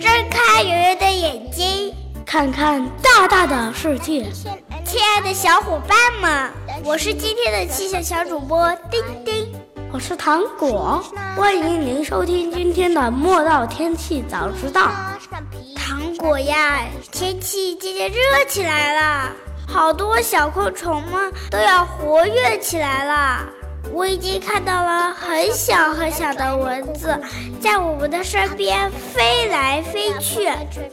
[0.00, 1.94] 睁开圆圆的眼睛，
[2.26, 4.26] 看看大大的世界。
[4.84, 6.50] 亲爱的小伙伴们，
[6.84, 9.50] 我是今天的气象小主播丁丁，
[9.90, 11.02] 我是糖果，
[11.36, 14.90] 欢迎您收听今天的莫道天气早知道。
[15.74, 19.32] 糖果呀，天气渐渐热起来了，
[19.66, 23.46] 好多小昆虫们都要活跃起来了。
[23.90, 27.18] 我已经看到了很小很小的蚊子
[27.60, 30.48] 在我们的身边飞来飞去，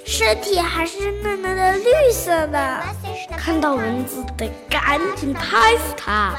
[0.06, 2.80] 身体还是嫩嫩的绿色的。
[3.38, 6.34] 看到蚊子得赶紧拍死它。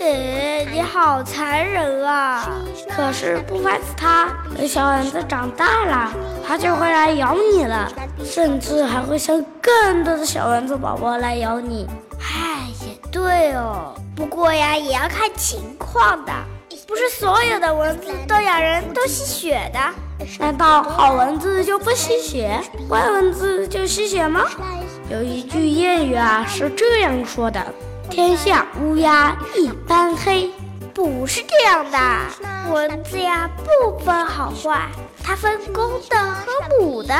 [0.00, 2.46] 哎，你好残忍啊！
[2.90, 6.12] 可是不拍死它，等小蚊子长大了，
[6.46, 7.90] 它就会来咬你了，
[8.22, 11.88] 甚至还会生更多的小蚊子宝宝来咬你。
[12.20, 13.94] 唉，也对哦。
[14.14, 16.32] 不过呀，也要看情况的，
[16.86, 19.80] 不是所有的蚊子都咬人都吸血的。
[20.38, 24.44] 难道好蚊子就不吸血，坏蚊子就吸血吗？
[25.08, 27.60] 有一句谚语啊，是这样说的
[28.10, 30.50] ：“天下乌鸦一般黑。”
[30.94, 31.98] 不是这样的，
[32.70, 34.88] 蚊子呀不分好坏，
[35.24, 37.14] 它分公的和母的。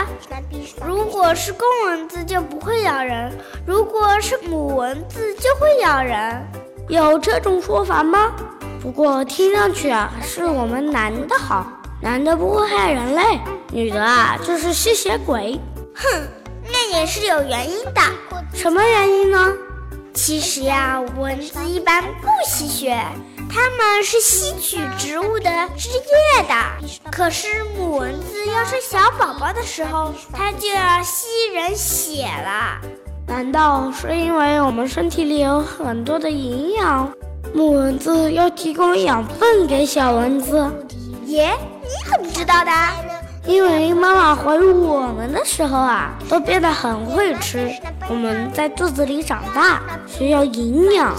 [0.87, 3.33] 如果是公蚊子就不会咬人，
[3.67, 6.47] 如果是母蚊子就会咬人。
[6.93, 8.33] 有这种说法吗？
[8.83, 11.67] 不过听上去啊，是我们男的好，
[12.03, 13.41] 男的不会害人类，
[13.73, 15.59] 女的啊就是吸血鬼。
[15.95, 16.23] 哼，
[16.71, 18.03] 那也是有原因的。
[18.53, 19.53] 什么原因呢？
[20.13, 23.03] 其实呀，蚊子一般不吸血，
[23.49, 26.55] 它们是吸取植物的汁液的。
[27.11, 32.79] 可是母蚊子要生小宝宝的时候，它就要吸人血了。
[33.33, 37.11] 难道是因为我们身体里有很多的营养，
[37.55, 40.71] 母蚊子要提供养分给小蚊子？
[41.25, 41.51] 耶，
[41.81, 42.71] 你怎么知道的？
[43.47, 47.71] 因为妈妈怀孕我们的时候啊，都变得很会吃。
[48.07, 51.15] 我们在肚子里长大，需要营养。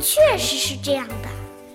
[0.00, 1.28] 确实是这样的。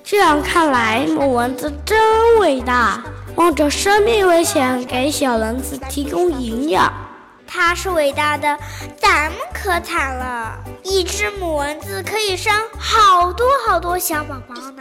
[0.03, 1.95] 这样看来，母蚊子真
[2.39, 3.03] 伟大，
[3.35, 6.91] 冒着生命危险给小蚊子提供营养。
[7.47, 8.57] 它是伟大的，
[8.99, 10.57] 咱们可惨了。
[10.83, 14.73] 一只母蚊子可以生好多好多小宝宝呢。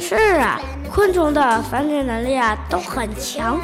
[0.00, 0.60] 是啊，
[0.92, 3.60] 昆虫的繁殖能力啊都很强。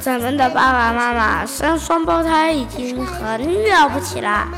[0.00, 4.48] 咱们的爸爸妈妈生双胞胎已经很了不起了，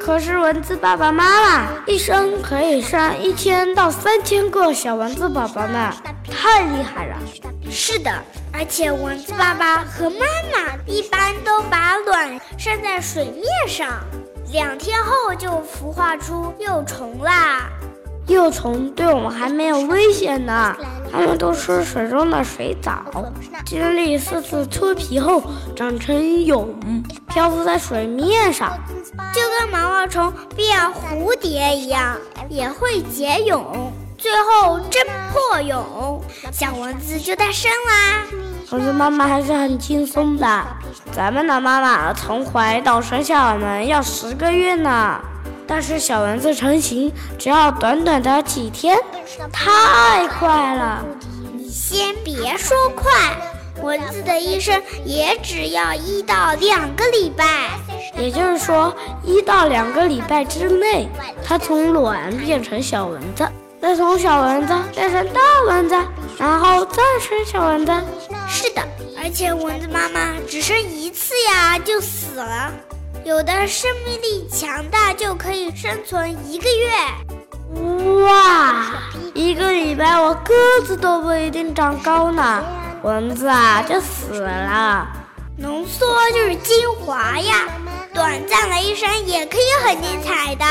[0.00, 5.92] 可是蚊子爸爸妈妈一生可以生一千到三千个小蚊子宝宝呢，
[6.30, 7.16] 太厉害了。
[7.70, 8.10] 是的。
[8.52, 13.88] 而且蚊子爸爸和妈妈一般都把卵晒在水面上，
[14.50, 17.68] 两天后就孵化出幼虫啦。
[18.26, 20.76] 幼虫对我们还没有危险呢，
[21.10, 23.02] 它们都是水中的水藻，
[23.64, 25.42] 经历四次脱皮后
[25.76, 26.14] 长成
[26.44, 26.66] 蛹，
[27.28, 28.78] 漂浮在水面上，
[29.32, 32.18] 就跟毛毛虫变蝴蝶一样，
[32.50, 33.92] 也会结蛹。
[34.18, 36.20] 最后真破蛹，
[36.52, 38.24] 小蚊子就诞生啦。
[38.72, 40.66] 蚊子妈妈还是很轻松的，
[41.12, 45.20] 咱们的妈妈从怀到生下我们要十个月呢，
[45.68, 48.98] 但是小蚊子成型只要短短的几天，
[49.52, 51.04] 太快了。
[51.52, 53.12] 你先别说快，
[53.82, 57.70] 蚊子的一生也只要一到两个礼拜，
[58.18, 58.92] 也就是说
[59.22, 61.08] 一到两个礼拜之内，
[61.44, 63.48] 它从卵变成小蚊子。
[63.80, 65.94] 再从小蚊子变成大蚊子，
[66.36, 67.92] 然后再生小蚊子。
[68.48, 68.82] 是的，
[69.16, 72.72] 而且蚊子妈妈只生一次呀就死了，
[73.24, 78.24] 有的生命力强大就可以生存一个月。
[78.24, 78.94] 哇，
[79.34, 80.54] 一个礼拜我个
[80.84, 82.64] 子都不一定长高呢，
[83.02, 85.06] 蚊子啊就死了。
[85.60, 87.66] 浓缩就是精华呀。
[88.14, 90.64] 短暂的一生也可以很精彩的。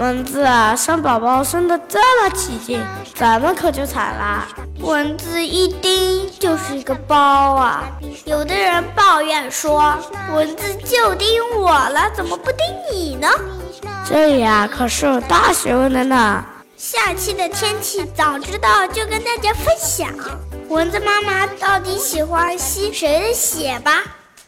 [0.00, 0.46] 蚊子
[0.76, 2.82] 生宝宝生的这么起劲，
[3.14, 4.48] 咱们可就惨了。
[4.80, 7.16] 蚊子一叮就是一个包
[7.54, 7.84] 啊！
[8.24, 9.94] 有的人抱怨说，
[10.34, 11.28] 蚊子就叮
[11.58, 12.58] 我了，怎么不叮
[12.90, 13.28] 你呢？
[14.08, 16.44] 这里啊可是有大学问的呢。
[16.76, 20.08] 下期的天气早知道就跟大家分享。
[20.68, 24.02] 蚊子妈妈到底喜欢吸谁的血吧？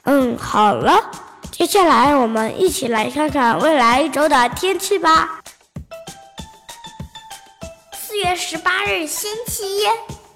[0.05, 1.11] 嗯，好了，
[1.53, 5.41] 接下来我们一起来看看未来一周的天气吧。
[7.93, 9.83] 四月十八日星期一，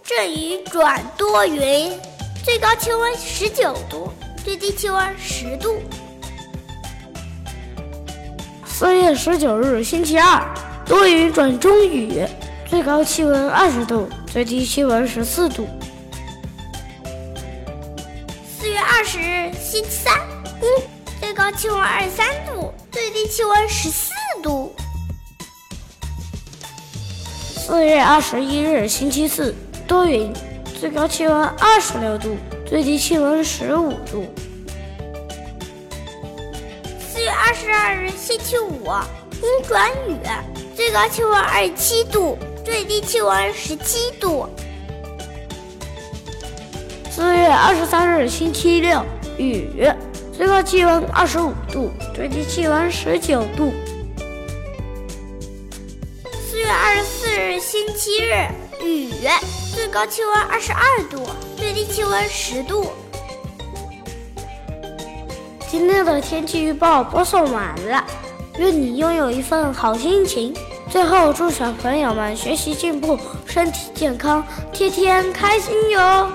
[0.04, 1.98] 阵雨转多云，
[2.44, 4.12] 最高气温十九度，
[4.44, 5.82] 最低气温十度。
[8.64, 10.44] 四月十九日星期二，
[10.86, 12.24] 多云转中雨，
[12.72, 15.68] 最高气温二十度，最低气温十四度。
[18.58, 20.18] 四月二十日星期三，
[20.62, 20.68] 阴，
[21.20, 24.10] 最高气温二十三度，最低气温十四
[24.42, 24.74] 度。
[27.54, 29.54] 四月二十一日星期四，
[29.86, 30.32] 多云，
[30.80, 34.24] 最高气温二十六度，最低气温十五度。
[36.98, 38.86] 四月二十二日星期五，
[39.42, 40.16] 阴转雨，
[40.74, 44.48] 最高气温二十七度，最低气温十七度。
[47.10, 49.04] 四月二十三日星期六，
[49.36, 49.90] 雨，
[50.32, 53.72] 最高气温二十五度，最低气温十九度。
[56.48, 58.48] 四月二十四日星期日，
[58.84, 59.10] 雨，
[59.74, 61.26] 最高气温二十二度，
[61.56, 62.90] 最低气温十度。
[65.68, 68.04] 今天的天气预报播送完了，
[68.58, 70.54] 愿你拥有一份好心情。
[70.92, 74.44] 最后，祝小朋友们学习进步，身体健康，
[74.74, 76.30] 天天开心哟！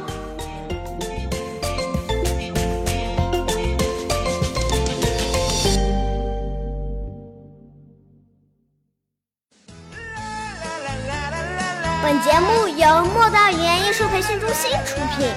[12.02, 15.30] 本节目由莫道语言艺术培训中心出品，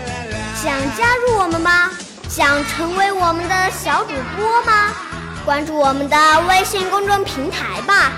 [0.57, 1.91] 想加入我们吗？
[2.27, 4.95] 想成为我们的小主播吗？
[5.45, 6.17] 关注我们的
[6.49, 8.13] 微信公众平台吧，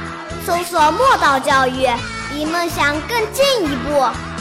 [0.44, 1.86] 搜索“墨道教育”，
[2.34, 4.31] 离梦想更进一步。